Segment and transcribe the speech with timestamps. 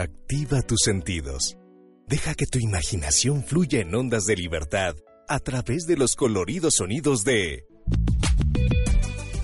[0.00, 1.58] Activa tus sentidos.
[2.06, 4.96] Deja que tu imaginación fluya en ondas de libertad
[5.28, 7.66] a través de los coloridos sonidos de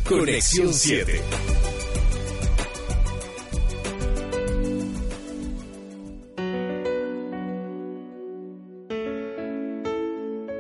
[0.08, 1.20] Conexión 7.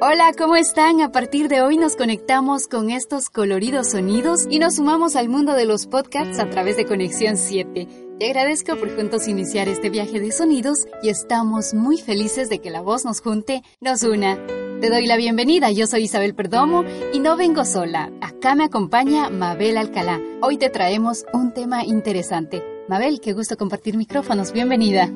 [0.02, 1.00] Hola, ¿cómo están?
[1.00, 5.54] A partir de hoy nos conectamos con estos coloridos sonidos y nos sumamos al mundo
[5.54, 8.05] de los podcasts a través de Conexión 7.
[8.18, 12.70] Te agradezco por juntos iniciar este viaje de sonidos y estamos muy felices de que
[12.70, 14.38] la voz nos junte, nos una.
[14.80, 18.10] Te doy la bienvenida, yo soy Isabel Perdomo y no vengo sola.
[18.22, 20.18] Acá me acompaña Mabel Alcalá.
[20.40, 22.64] Hoy te traemos un tema interesante.
[22.88, 25.12] Mabel, qué gusto compartir micrófonos, bienvenida.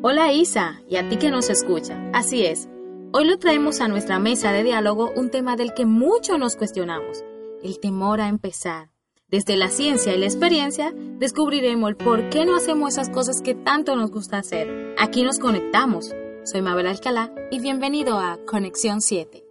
[0.00, 2.02] Hola Isa, y a ti que nos escucha.
[2.14, 2.66] Así es.
[3.12, 7.22] Hoy lo traemos a nuestra mesa de diálogo un tema del que mucho nos cuestionamos,
[7.62, 8.88] el temor a empezar.
[9.30, 13.54] Desde la ciencia y la experiencia descubriremos el por qué no hacemos esas cosas que
[13.54, 14.94] tanto nos gusta hacer.
[14.98, 16.14] Aquí nos conectamos.
[16.44, 19.44] Soy Mabel Alcalá y bienvenido a Conexión 7.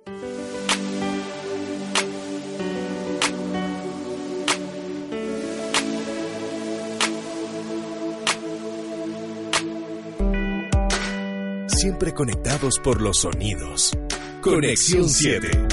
[11.68, 13.96] Siempre conectados por los sonidos.
[14.42, 15.67] Conexión 7.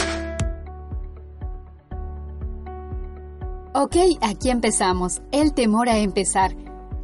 [3.95, 5.23] Ok, aquí empezamos.
[5.31, 6.57] El temor a empezar.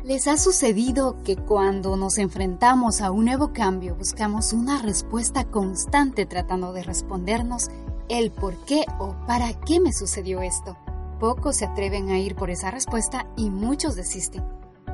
[0.02, 6.26] ¿Les ha sucedido que cuando nos enfrentamos a un nuevo cambio buscamos una respuesta constante
[6.26, 7.68] tratando de respondernos
[8.08, 10.76] el por qué o para qué me sucedió esto?
[11.20, 14.42] Pocos se atreven a ir por esa respuesta y muchos desisten.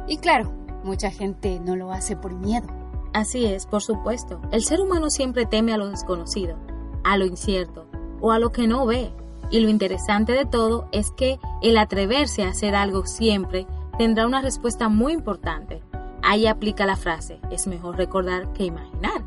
[0.07, 0.53] Y claro,
[0.85, 2.67] mucha gente no lo hace por miedo.
[3.15, 4.39] Así es, por supuesto.
[4.53, 6.59] El ser humano siempre teme a lo desconocido,
[7.05, 7.89] a lo incierto
[8.21, 9.15] o a lo que no ve.
[9.51, 13.67] Y lo interesante de todo es que el atreverse a hacer algo siempre
[13.99, 15.83] tendrá una respuesta muy importante.
[16.23, 19.25] Ahí aplica la frase, es mejor recordar que imaginar.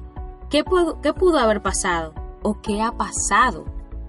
[0.50, 2.14] ¿Qué pudo, qué pudo haber pasado?
[2.42, 3.66] ¿O qué ha pasado?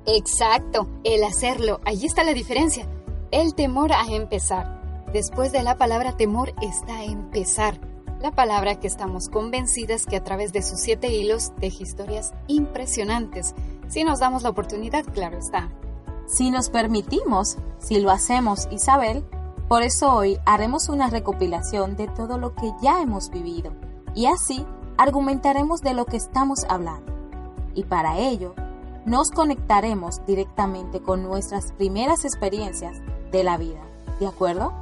[0.07, 2.89] Exacto, el hacerlo, allí está la diferencia.
[3.31, 5.07] El temor a empezar.
[5.13, 7.79] Después de la palabra temor está empezar
[8.21, 13.55] la palabra que estamos convencidas que a través de sus siete hilos deja historias impresionantes,
[13.89, 15.71] si nos damos la oportunidad, claro está.
[16.31, 19.25] Si nos permitimos, si lo hacemos, Isabel,
[19.69, 23.73] por eso hoy haremos una recopilación de todo lo que ya hemos vivido
[24.15, 24.65] y así
[24.97, 27.13] argumentaremos de lo que estamos hablando.
[27.75, 28.55] Y para ello,
[29.05, 32.99] nos conectaremos directamente con nuestras primeras experiencias
[33.33, 33.81] de la vida,
[34.19, 34.73] ¿de acuerdo?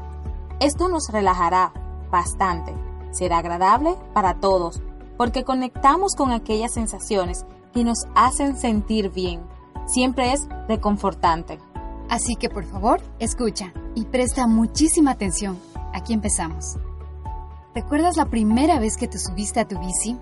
[0.60, 1.72] Esto nos relajará
[2.10, 2.74] bastante
[3.10, 4.80] será agradable para todos,
[5.16, 9.40] porque conectamos con aquellas sensaciones que nos hacen sentir bien.
[9.88, 11.58] Siempre es reconfortante.
[12.08, 15.58] Así que por favor, escucha y presta muchísima atención.
[15.92, 16.76] Aquí empezamos.
[17.74, 20.16] ¿Recuerdas la primera vez que te subiste a tu bici?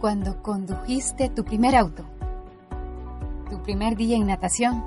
[0.00, 2.04] Cuando condujiste tu primer auto.
[3.50, 4.84] Tu primer día en natación.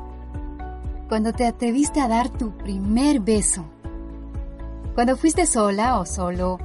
[1.10, 3.66] Cuando te atreviste a dar tu primer beso.
[4.96, 6.58] Cuando fuiste sola o solo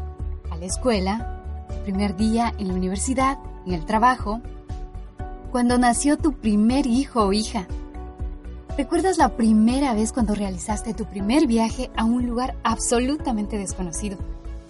[0.67, 4.41] escuela, primer día en la universidad, en el trabajo,
[5.53, 7.69] cuando nació tu primer hijo o hija.
[8.77, 14.17] ¿Recuerdas la primera vez cuando realizaste tu primer viaje a un lugar absolutamente desconocido?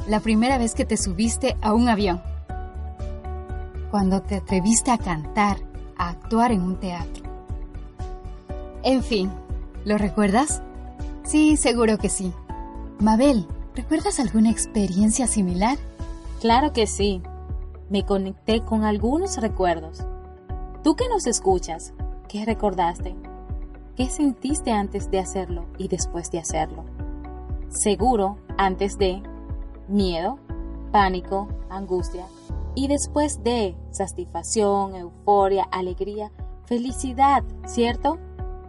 [0.08, 2.20] La primera vez que te subiste a un avión.
[3.90, 5.56] Cuando te atreviste a cantar,
[5.96, 7.22] a actuar en un teatro.
[8.82, 9.30] En fin,
[9.84, 10.62] ¿lo recuerdas?
[11.22, 12.32] Sí, seguro que sí.
[12.98, 15.78] Mabel, ¿Recuerdas alguna experiencia similar?
[16.40, 17.22] Claro que sí.
[17.88, 20.04] Me conecté con algunos recuerdos.
[20.82, 21.94] Tú que nos escuchas,
[22.28, 23.14] ¿qué recordaste?
[23.96, 26.84] ¿Qué sentiste antes de hacerlo y después de hacerlo?
[27.68, 29.22] Seguro, antes de
[29.86, 30.40] miedo,
[30.90, 32.26] pánico, angustia
[32.74, 36.32] y después de satisfacción, euforia, alegría,
[36.66, 38.18] felicidad, ¿cierto?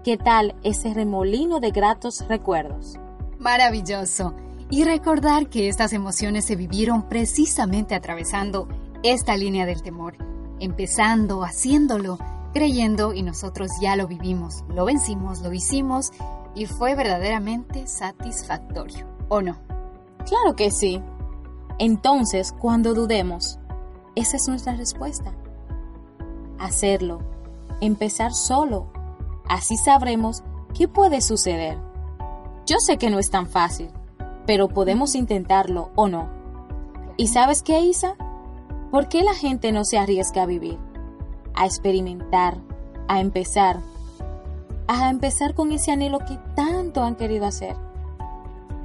[0.03, 2.99] ¿Qué tal ese remolino de gratos recuerdos?
[3.39, 4.35] Maravilloso
[4.69, 8.67] y recordar que estas emociones se vivieron precisamente atravesando
[9.01, 10.15] esta línea del temor,
[10.63, 12.17] empezando, haciéndolo,
[12.53, 16.11] creyendo y nosotros ya lo vivimos, lo vencimos, lo hicimos
[16.55, 19.57] y fue verdaderamente satisfactorio, ¿o no?
[20.25, 21.01] Claro que sí.
[21.79, 23.59] Entonces, cuando dudemos,
[24.15, 25.33] esa es nuestra respuesta.
[26.59, 27.19] Hacerlo,
[27.81, 28.87] empezar solo.
[29.49, 30.43] Así sabremos
[30.73, 31.77] qué puede suceder.
[32.65, 33.89] Yo sé que no es tan fácil,
[34.45, 36.29] pero podemos intentarlo o no.
[37.17, 38.15] ¿Y sabes qué, Isa?
[38.93, 40.77] ¿Por qué la gente no se arriesga a vivir?
[41.55, 42.59] A experimentar,
[43.07, 43.79] a empezar,
[44.87, 47.75] a empezar con ese anhelo que tanto han querido hacer,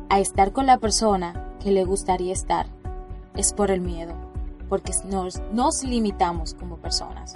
[0.09, 2.69] a estar con la persona que le gustaría estar,
[3.37, 4.15] es por el miedo,
[4.71, 7.35] porque nos, nos limitamos como personas.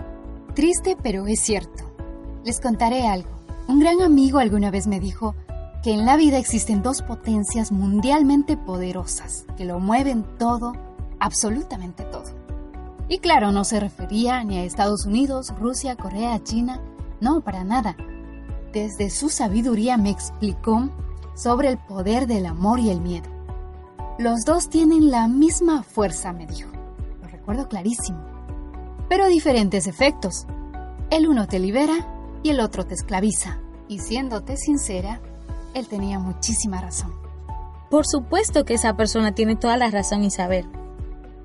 [0.55, 1.85] Triste, pero es cierto.
[2.43, 3.29] Les contaré algo.
[3.69, 5.35] Un gran amigo alguna vez me dijo
[5.83, 10.73] que en la vida existen dos potencias mundialmente poderosas que lo mueven todo,
[11.21, 12.32] absolutamente todo.
[13.13, 16.81] Y claro, no se refería ni a Estados Unidos, Rusia, Corea, China,
[17.21, 17.95] no, para nada.
[18.73, 20.89] Desde su sabiduría me explicó
[21.35, 23.29] sobre el poder del amor y el miedo.
[24.19, 26.71] Los dos tienen la misma fuerza, me dijo.
[27.21, 28.19] Lo recuerdo clarísimo.
[29.11, 30.47] Pero diferentes efectos.
[31.11, 33.59] El uno te libera y el otro te esclaviza.
[33.89, 35.21] Y siéndote sincera,
[35.75, 37.13] él tenía muchísima razón.
[37.91, 40.67] Por supuesto que esa persona tiene toda la razón, Isabel.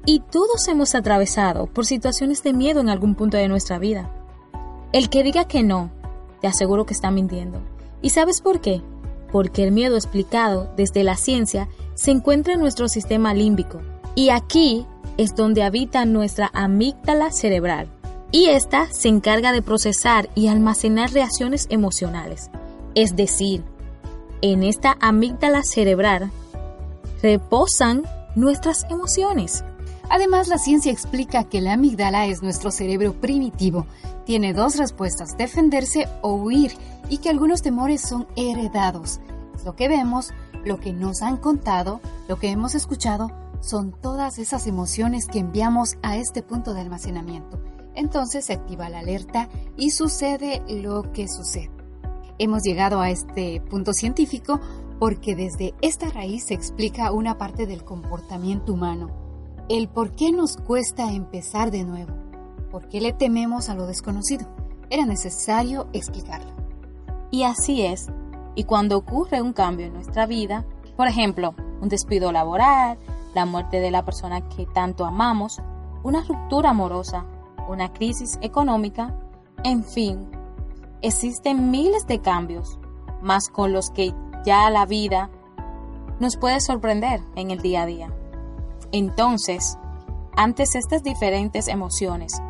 [0.09, 4.09] Y todos hemos atravesado por situaciones de miedo en algún punto de nuestra vida.
[4.93, 5.91] El que diga que no,
[6.39, 7.59] te aseguro que está mintiendo.
[8.01, 8.81] ¿Y sabes por qué?
[9.33, 13.81] Porque el miedo explicado desde la ciencia se encuentra en nuestro sistema límbico.
[14.15, 14.85] Y aquí
[15.17, 17.89] es donde habita nuestra amígdala cerebral.
[18.31, 22.49] Y esta se encarga de procesar y almacenar reacciones emocionales.
[22.95, 23.65] Es decir,
[24.41, 26.31] en esta amígdala cerebral
[27.21, 28.03] reposan
[28.35, 29.65] nuestras emociones.
[30.09, 33.85] Además, la ciencia explica que la amígdala es nuestro cerebro primitivo.
[34.25, 36.71] Tiene dos respuestas, defenderse o huir,
[37.09, 39.19] y que algunos temores son heredados.
[39.65, 40.33] Lo que vemos,
[40.65, 45.97] lo que nos han contado, lo que hemos escuchado, son todas esas emociones que enviamos
[46.03, 47.59] a este punto de almacenamiento.
[47.95, 51.71] Entonces se activa la alerta y sucede lo que sucede.
[52.37, 54.59] Hemos llegado a este punto científico
[54.99, 59.26] porque desde esta raíz se explica una parte del comportamiento humano,
[59.69, 62.13] el por qué nos cuesta empezar de nuevo,
[62.71, 64.47] por qué le tememos a lo desconocido.
[64.89, 66.51] Era necesario explicarlo.
[67.31, 68.07] Y así es.
[68.55, 70.65] Y cuando ocurre un cambio en nuestra vida,
[70.95, 72.97] por ejemplo, un despido laboral,
[73.35, 75.61] la muerte de la persona que tanto amamos,
[76.03, 77.25] una ruptura amorosa,
[77.67, 79.13] una crisis económica,
[79.63, 80.29] en fin,
[81.01, 82.79] existen miles de cambios,
[83.21, 84.13] más con los que
[84.45, 85.29] ya la vida
[86.19, 88.16] nos puede sorprender en el día a día.
[88.91, 89.77] Entonces,
[90.35, 92.41] antes estas diferentes emociones,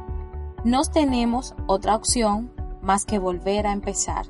[0.63, 2.51] no tenemos otra opción
[2.81, 4.25] más que volver a empezar,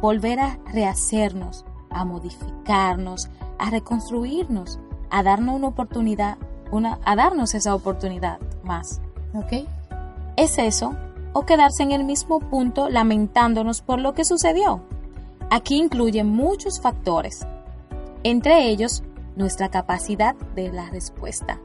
[0.00, 3.28] volver a rehacernos, a modificarnos,
[3.58, 4.78] a reconstruirnos,
[5.10, 6.38] a darnos una oportunidad,
[6.70, 9.00] una, a darnos esa oportunidad más.
[9.34, 9.68] ¿Ok?
[10.36, 10.96] Es eso
[11.32, 14.82] o quedarse en el mismo punto lamentándonos por lo que sucedió.
[15.50, 17.46] Aquí incluyen muchos factores,
[18.22, 19.02] entre ellos
[19.36, 21.60] nuestra capacidad de la respuesta.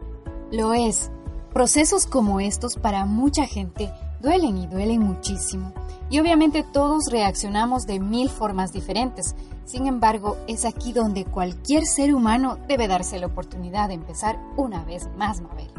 [0.51, 1.11] Lo es.
[1.53, 3.91] Procesos como estos para mucha gente
[4.21, 5.73] duelen y duelen muchísimo.
[6.09, 9.35] Y obviamente todos reaccionamos de mil formas diferentes.
[9.65, 14.83] Sin embargo, es aquí donde cualquier ser humano debe darse la oportunidad de empezar una
[14.83, 15.71] vez más, Mabel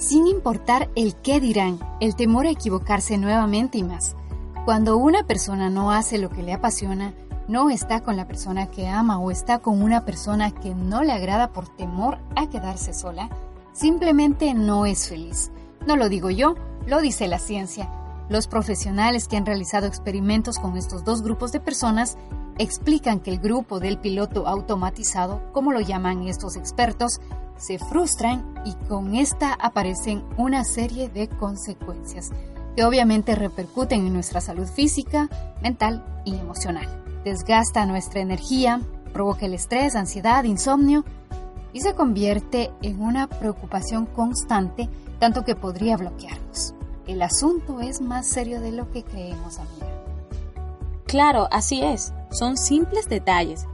[0.00, 4.16] sin importar el qué dirán, el temor a equivocarse nuevamente y más.
[4.64, 7.12] Cuando una persona no hace lo que le apasiona,
[7.50, 11.10] no está con la persona que ama o está con una persona que no le
[11.10, 13.28] agrada por temor a quedarse sola,
[13.72, 15.50] simplemente no es feliz.
[15.84, 16.54] No lo digo yo,
[16.86, 17.90] lo dice la ciencia.
[18.28, 22.16] Los profesionales que han realizado experimentos con estos dos grupos de personas
[22.56, 27.20] explican que el grupo del piloto automatizado, como lo llaman estos expertos,
[27.56, 32.30] se frustran y con esta aparecen una serie de consecuencias
[32.76, 35.28] que obviamente repercuten en nuestra salud física,
[35.60, 37.09] mental y emocional.
[37.24, 38.80] Desgasta nuestra energía,
[39.12, 41.04] provoca el estrés, ansiedad, insomnio
[41.72, 46.74] y se convierte en una preocupación constante, tanto que podría bloquearnos.
[47.06, 49.86] El asunto es más serio de lo que creemos, amiga.
[51.06, 52.12] Claro, así es.
[52.30, 53.66] Son simples detalles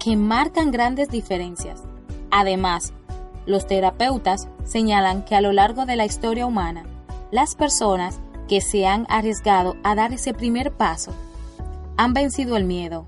[0.00, 1.82] que marcan grandes diferencias.
[2.30, 2.92] Además,
[3.46, 6.84] los terapeutas señalan que a lo largo de la historia humana,
[7.30, 11.12] las personas que se han arriesgado a dar ese primer paso
[11.98, 13.06] han vencido el miedo,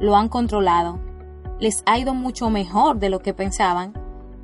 [0.00, 0.98] lo han controlado,
[1.60, 3.94] les ha ido mucho mejor de lo que pensaban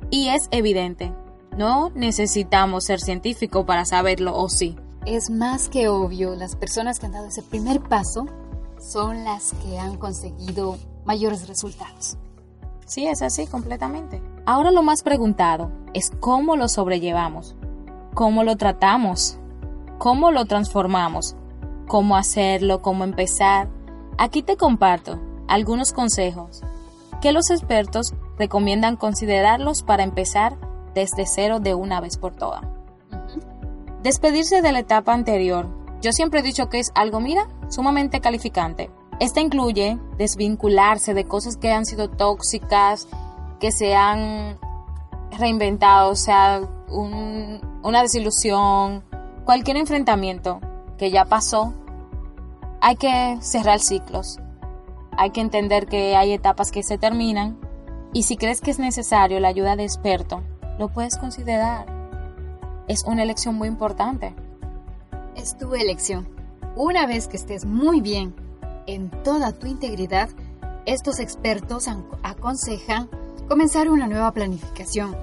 [0.09, 1.13] y es evidente,
[1.57, 4.77] no necesitamos ser científicos para saberlo o sí.
[5.05, 8.27] Es más que obvio, las personas que han dado ese primer paso
[8.79, 12.17] son las que han conseguido mayores resultados.
[12.85, 14.21] Sí, es así completamente.
[14.45, 17.55] Ahora lo más preguntado es cómo lo sobrellevamos,
[18.13, 19.37] cómo lo tratamos,
[19.97, 21.35] cómo lo transformamos,
[21.87, 23.67] cómo hacerlo, cómo empezar.
[24.17, 26.61] Aquí te comparto algunos consejos
[27.21, 30.57] que los expertos recomiendan considerarlos para empezar
[30.93, 32.63] desde cero de una vez por todas.
[34.01, 35.67] Despedirse de la etapa anterior.
[36.01, 38.89] Yo siempre he dicho que es algo, mira, sumamente calificante.
[39.19, 43.07] Esta incluye desvincularse de cosas que han sido tóxicas,
[43.59, 44.57] que se han
[45.37, 49.03] reinventado, o sea, una desilusión,
[49.45, 50.59] cualquier enfrentamiento
[50.97, 51.73] que ya pasó,
[52.81, 54.39] hay que cerrar ciclos.
[55.15, 57.59] Hay que entender que hay etapas que se terminan
[58.11, 60.41] y si crees que es necesario la ayuda de experto,
[60.79, 61.85] lo puedes considerar.
[62.87, 64.33] Es una elección muy importante.
[65.35, 66.27] Es tu elección.
[66.75, 68.33] Una vez que estés muy bien
[68.87, 70.29] en toda tu integridad,
[70.85, 71.87] estos expertos
[72.23, 73.09] aconsejan
[73.47, 75.15] comenzar una nueva planificación.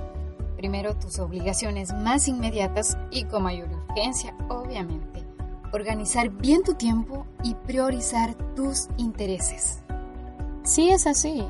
[0.56, 5.17] Primero tus obligaciones más inmediatas y con mayor urgencia, obviamente.
[5.72, 9.82] Organizar bien tu tiempo y priorizar tus intereses.
[10.62, 11.44] Sí es así.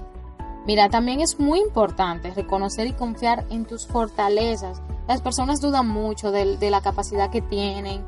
[0.66, 4.82] Mira, también es muy importante reconocer y confiar en tus fortalezas.
[5.06, 8.04] Las personas dudan mucho de, la capacidad que tienen,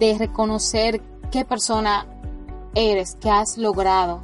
[0.00, 2.06] de reconocer qué persona
[2.74, 4.20] eres, qué has logrado.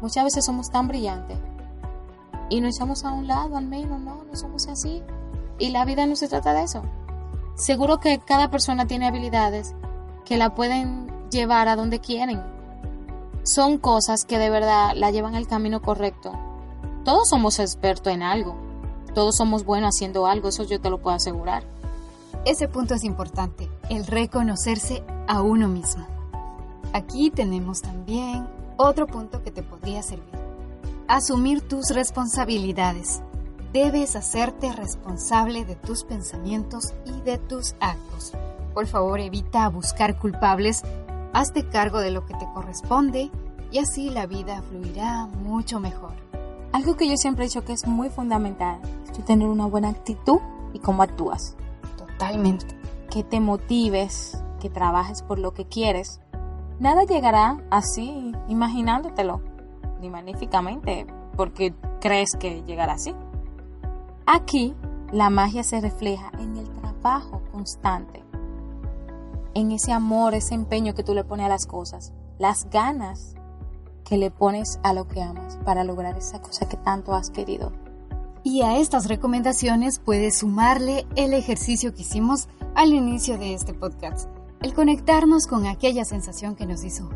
[0.00, 1.38] Muchas veces somos tan brillantes
[2.48, 5.02] y nos echamos a un lado al menos, no, no somos así.
[5.58, 6.82] Y la vida no se trata de eso.
[7.54, 9.74] Seguro que cada persona tiene habilidades
[10.24, 12.42] que la pueden llevar a donde quieren.
[13.42, 16.32] Son cosas que de verdad la llevan al camino correcto.
[17.04, 18.54] Todos somos expertos en algo.
[19.14, 21.64] Todos somos buenos haciendo algo, eso yo te lo puedo asegurar.
[22.44, 26.06] Ese punto es importante, el reconocerse a uno mismo.
[26.92, 30.40] Aquí tenemos también otro punto que te podría servir.
[31.08, 33.20] Asumir tus responsabilidades.
[33.72, 38.32] Debes hacerte responsable de tus pensamientos y de tus actos.
[38.74, 40.82] Por favor, evita buscar culpables,
[41.32, 43.30] hazte cargo de lo que te corresponde
[43.70, 46.12] y así la vida fluirá mucho mejor.
[46.72, 50.40] Algo que yo siempre he dicho que es muy fundamental es tener una buena actitud
[50.72, 51.56] y cómo actúas.
[51.96, 52.66] Totalmente.
[53.10, 56.20] Que te motives, que trabajes por lo que quieres.
[56.78, 59.42] Nada llegará así, imaginándotelo,
[60.00, 63.14] ni magníficamente, porque crees que llegará así.
[64.26, 64.74] Aquí
[65.12, 68.24] la magia se refleja en el trabajo constante,
[69.54, 73.34] en ese amor, ese empeño que tú le pones a las cosas, las ganas
[74.04, 77.72] que le pones a lo que amas para lograr esa cosa que tanto has querido.
[78.44, 84.28] Y a estas recomendaciones puedes sumarle el ejercicio que hicimos al inicio de este podcast,
[84.60, 87.08] el conectarnos con aquella sensación que nos hizo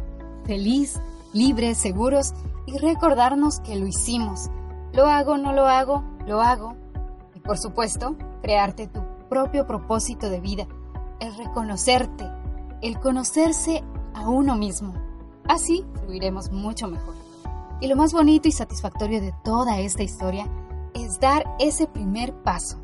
[0.44, 1.00] feliz,
[1.32, 2.32] libres, seguros
[2.66, 4.48] y recordarnos que lo hicimos.
[4.92, 6.76] Lo hago, no lo hago, lo hago.
[7.34, 10.66] Y por supuesto, crearte tu propio propósito de vida,
[11.20, 12.24] el reconocerte,
[12.82, 13.82] el conocerse
[14.14, 14.94] a uno mismo
[15.48, 17.14] Así fluiremos mucho mejor.
[17.80, 20.48] Y lo más bonito y satisfactorio de toda esta historia
[20.94, 22.78] es dar ese primer paso.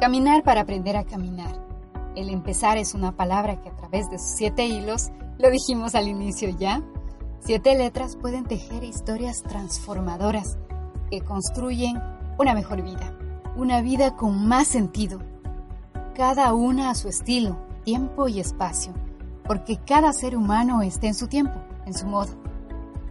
[0.00, 1.64] Caminar para aprender a caminar.
[2.14, 6.08] El empezar es una palabra que a través de sus siete hilos, lo dijimos al
[6.08, 6.82] inicio ya,
[7.40, 10.58] siete letras pueden tejer historias transformadoras
[11.10, 12.02] que construyen
[12.38, 13.16] una mejor vida,
[13.54, 15.20] una vida con más sentido,
[16.16, 18.94] cada una a su estilo, tiempo y espacio,
[19.44, 21.52] porque cada ser humano está en su tiempo
[21.84, 22.30] en su modo.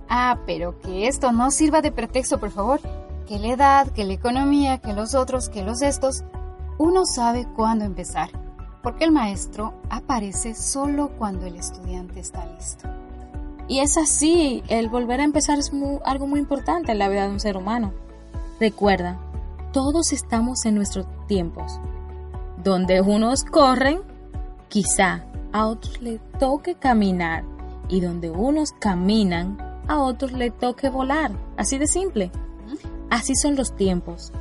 [0.09, 2.79] Ah, pero que esto no sirva de pretexto, por favor.
[3.27, 6.23] Que la edad, que la economía, que los otros, que los estos.
[6.77, 8.29] Uno sabe cuándo empezar,
[8.81, 12.89] porque el maestro aparece solo cuando el estudiante está listo.
[13.67, 15.71] Y es así, el volver a empezar es
[16.03, 17.93] algo muy importante en la vida de un ser humano.
[18.59, 19.17] Recuerda,
[19.71, 21.79] todos estamos en nuestros tiempos.
[22.65, 24.01] Donde unos corren,
[24.69, 27.43] quizá a otros les toque caminar
[27.87, 29.57] y donde unos caminan,
[29.87, 31.31] a otros le toque volar.
[31.57, 32.31] Así de simple.
[33.11, 34.33] Así son los tiempos.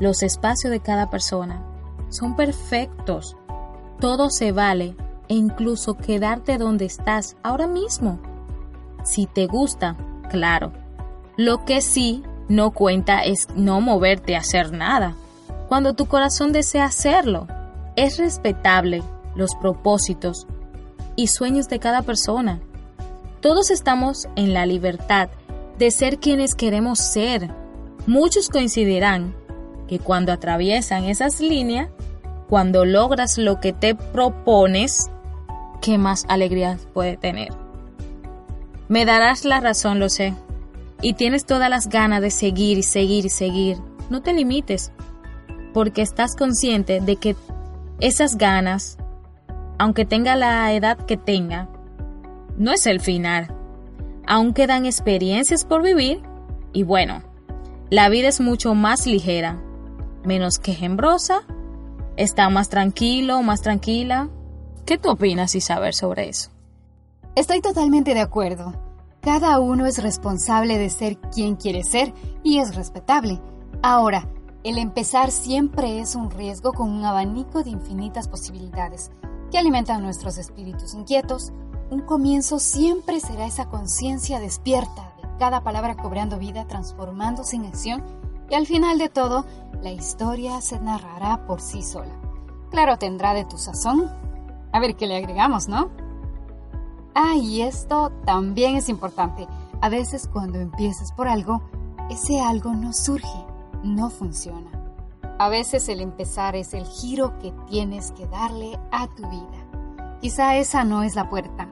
[0.00, 1.62] Los espacios de cada persona
[2.08, 3.36] son perfectos.
[4.00, 4.96] Todo se vale
[5.28, 8.18] e incluso quedarte donde estás ahora mismo.
[9.04, 9.96] Si te gusta,
[10.30, 10.72] claro.
[11.36, 15.14] Lo que sí no cuenta es no moverte a hacer nada.
[15.70, 17.46] Cuando tu corazón desea hacerlo,
[17.94, 19.04] es respetable
[19.36, 20.48] los propósitos
[21.14, 22.58] y sueños de cada persona.
[23.40, 25.28] Todos estamos en la libertad
[25.78, 27.54] de ser quienes queremos ser.
[28.08, 29.32] Muchos coincidirán
[29.86, 31.88] que cuando atraviesan esas líneas,
[32.48, 35.08] cuando logras lo que te propones,
[35.80, 37.50] ¿qué más alegría puede tener?
[38.88, 40.34] Me darás la razón, lo sé.
[41.00, 43.78] Y tienes todas las ganas de seguir y seguir y seguir.
[44.10, 44.90] No te limites,
[45.72, 47.36] porque estás consciente de que
[48.00, 48.98] esas ganas
[49.80, 51.66] aunque tenga la edad que tenga,
[52.58, 53.56] no es el final.
[54.26, 56.20] Aún quedan experiencias por vivir
[56.74, 57.22] y bueno,
[57.88, 59.58] la vida es mucho más ligera,
[60.22, 61.44] menos quejembrosa,
[62.18, 64.28] está más tranquilo, más tranquila.
[64.84, 66.50] ¿Qué tú opinas, saber sobre eso?
[67.34, 68.74] Estoy totalmente de acuerdo.
[69.22, 72.12] Cada uno es responsable de ser quien quiere ser
[72.42, 73.40] y es respetable.
[73.80, 74.28] Ahora,
[74.62, 79.10] El empezar siempre es un riesgo con un abanico de infinitas posibilidades
[79.50, 81.52] que alimentan nuestros espíritus inquietos.
[81.90, 88.04] Un comienzo siempre será esa conciencia despierta de cada palabra cobrando vida, transformándose en acción
[88.50, 89.46] y al final de todo,
[89.80, 92.12] la historia se narrará por sí sola.
[92.70, 94.10] Claro, tendrá de tu sazón.
[94.72, 95.88] A ver qué le agregamos, ¿no?
[97.14, 99.48] Ah, y esto también es importante.
[99.80, 101.62] A veces cuando empiezas por algo,
[102.10, 103.46] ese algo no surge,
[103.82, 104.70] no funciona.
[105.38, 110.18] A veces el empezar es el giro que tienes que darle a tu vida.
[110.20, 111.68] Quizá esa no es la puerta.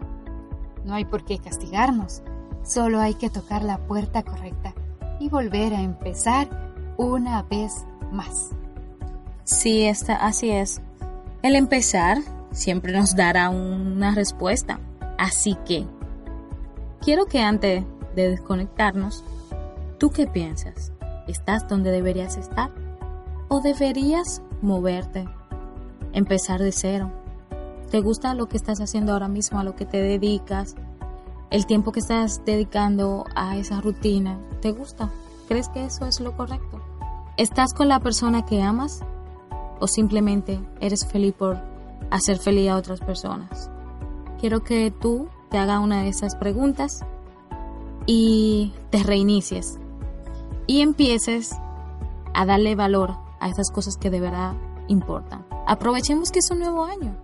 [0.84, 2.22] No hay por qué castigarnos,
[2.62, 4.74] solo hay que tocar la puerta correcta
[5.20, 6.48] y volver a empezar
[6.96, 8.50] una vez más.
[9.44, 10.80] Sí, está, así es.
[11.42, 12.18] El empezar
[12.52, 14.80] siempre nos dará una respuesta.
[15.18, 15.86] Así que,
[17.00, 17.84] quiero que antes
[18.14, 19.24] de desconectarnos,
[19.98, 20.92] ¿tú qué piensas?
[21.28, 22.70] ¿Estás donde deberías estar?
[23.48, 25.28] ¿O deberías moverte?
[26.14, 27.12] Empezar de cero.
[27.90, 30.74] ¿Te gusta lo que estás haciendo ahora mismo, a lo que te dedicas?
[31.50, 34.38] ¿El tiempo que estás dedicando a esa rutina?
[34.62, 35.10] ¿Te gusta?
[35.48, 36.80] ¿Crees que eso es lo correcto?
[37.36, 39.00] ¿Estás con la persona que amas?
[39.80, 41.58] ¿O simplemente eres feliz por
[42.10, 43.70] hacer feliz a otras personas?
[44.40, 47.00] Quiero que tú te hagas una de esas preguntas
[48.06, 49.78] y te reinicies
[50.68, 51.56] y empieces
[52.34, 54.54] a darle valor a esas cosas que de verdad
[54.86, 55.44] importan.
[55.66, 57.16] Aprovechemos que es un nuevo año.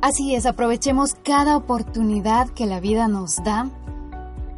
[0.00, 3.68] Así es, aprovechemos cada oportunidad que la vida nos da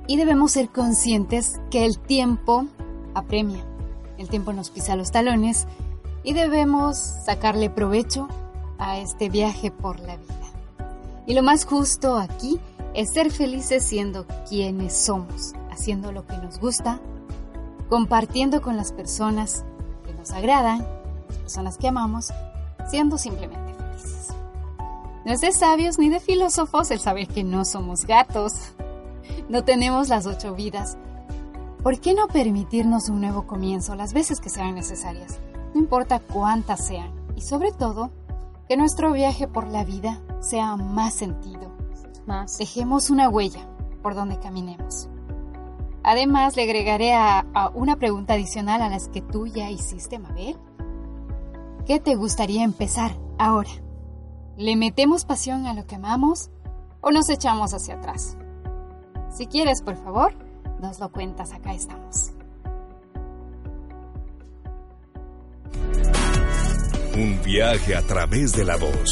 [0.06, 2.66] y debemos ser conscientes que el tiempo
[3.14, 3.64] apremia,
[4.18, 5.66] el tiempo nos pisa los talones
[6.22, 8.28] y debemos sacarle provecho
[8.78, 10.34] a este viaje por la vida.
[11.26, 12.60] Y lo más justo aquí
[12.94, 17.00] es ser felices siendo quienes somos, haciendo lo que nos gusta,
[17.88, 19.64] compartiendo con las personas
[20.05, 20.87] que nos agradan,
[21.29, 22.33] las personas que amamos,
[22.88, 24.29] siendo simplemente felices.
[25.25, 28.72] No es de sabios ni de filósofos el saber que no somos gatos,
[29.49, 30.96] no tenemos las ocho vidas.
[31.83, 35.38] ¿Por qué no permitirnos un nuevo comienzo las veces que sean necesarias?
[35.72, 37.12] No importa cuántas sean.
[37.37, 38.11] Y sobre todo,
[38.68, 41.70] que nuestro viaje por la vida sea más sentido.
[42.27, 42.59] Más.
[42.59, 43.68] Dejemos una huella
[44.03, 45.09] por donde caminemos.
[46.07, 50.57] Además, le agregaré a, una pregunta adicional a las que tú ya hiciste, Mabel.
[51.85, 53.71] ¿Qué te gustaría empezar ahora?
[54.57, 56.51] ¿Le metemos pasión a lo que amamos
[57.01, 58.38] o nos echamos hacia atrás?
[59.37, 60.33] Si quieres, por favor,
[60.81, 62.31] nos lo cuentas, acá estamos.
[67.16, 69.11] Un viaje a través de la voz.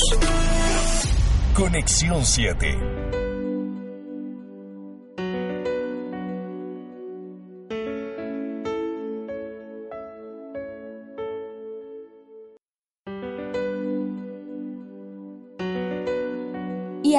[1.57, 3.24] Conexión 7.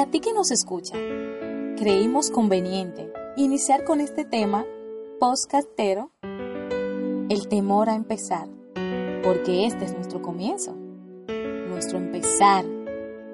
[0.06, 0.94] A ti que nos escucha,
[1.76, 4.64] creímos conveniente iniciar con este tema
[5.18, 6.12] postcastero,
[7.28, 8.48] el temor a empezar,
[9.24, 10.76] porque este es nuestro comienzo,
[11.68, 12.64] nuestro empezar.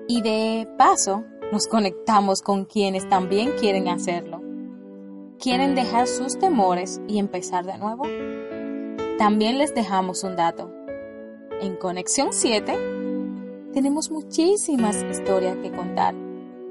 [0.08, 4.40] Y de paso, nos conectamos con quienes también quieren hacerlo.
[5.38, 8.04] ¿Quieren dejar sus temores y empezar de nuevo?
[9.18, 10.72] También les dejamos un dato.
[11.60, 16.14] En Conexión 7 tenemos muchísimas historias que contar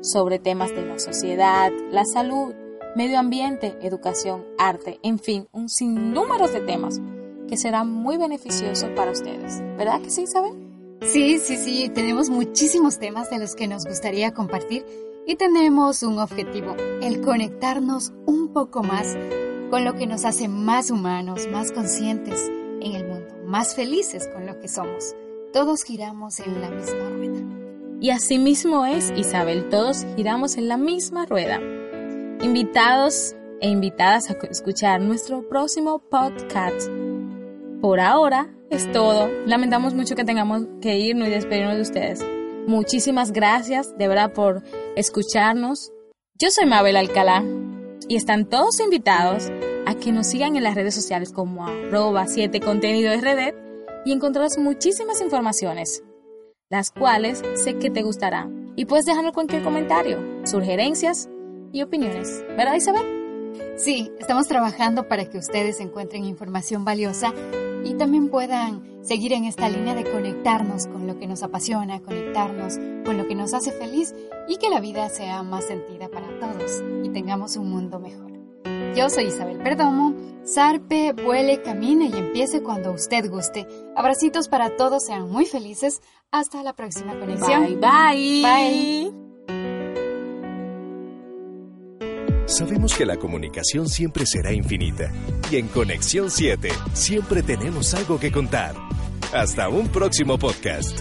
[0.02, 2.54] sobre temas de la sociedad, la salud,
[2.96, 7.00] medio ambiente, educación, arte, en fin, un sinnúmero de temas
[7.48, 9.62] que serán muy beneficiosos para ustedes.
[9.78, 10.54] ¿Verdad que sí, Isabel?
[11.02, 14.86] Sí, sí, sí, tenemos muchísimos temas de los que nos gustaría compartir
[15.26, 19.18] y tenemos un objetivo, el conectarnos un poco más
[19.70, 24.46] con lo que nos hace más humanos, más conscientes en el mundo, más felices con
[24.46, 25.16] lo que somos.
[25.54, 27.61] Todos giramos en la misma rueda.
[28.02, 31.62] Y así mismo es, Isabel, todos giramos en la misma rueda.
[32.42, 36.90] Invitados e invitadas a escuchar nuestro próximo podcast.
[37.80, 39.30] Por ahora es todo.
[39.46, 42.26] Lamentamos mucho que tengamos que irnos y despedirnos de ustedes.
[42.66, 44.64] Muchísimas gracias de verdad por
[44.96, 45.92] escucharnos.
[46.40, 47.44] Yo soy Mabel Alcalá
[48.10, 49.52] y están todos invitados
[49.86, 53.14] a que nos sigan en las redes sociales como arroba 7 contenido
[54.06, 56.04] y encontrarás muchísimas informaciones,
[56.72, 58.74] las cuales sé que te gustarán.
[58.78, 61.30] Y puedes dejarnos cualquier comentario, sugerencias
[61.74, 62.44] y opiniones.
[62.58, 63.22] ¿Verdad, Isabel?
[63.76, 67.34] Sí, estamos trabajando para que ustedes encuentren información valiosa
[67.84, 72.78] y también puedan seguir en esta línea de conectarnos con lo que nos apasiona, conectarnos
[73.06, 74.16] con lo que nos hace feliz
[74.48, 78.32] y que la vida sea más sentida para todos y tengamos un mundo mejor.
[78.96, 80.14] Yo soy Isabel Perdomo.
[80.46, 83.68] Zarpe, vuele, camine y empiece cuando usted guste.
[83.96, 86.02] Abracitos para todos, sean muy felices.
[86.34, 87.62] Hasta la próxima conexión.
[87.62, 88.42] Bye, bye.
[88.42, 89.12] Bye.
[92.46, 95.12] Sabemos que la comunicación siempre será infinita
[95.52, 98.76] y en Conexión 7 siempre tenemos algo que contar.
[99.34, 101.00] Hasta un próximo podcast.